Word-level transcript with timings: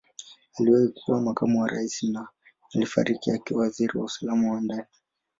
Aliwahi 0.59 0.87
kuwa 0.87 1.21
Makamu 1.21 1.61
wa 1.61 1.67
Rais 1.67 2.03
na 2.03 2.27
alifariki 2.75 3.31
akiwa 3.31 3.61
Waziri 3.61 3.97
wa 3.99 4.05
Usalama 4.05 4.51
wa 4.51 4.61
Ndani. 4.61 4.85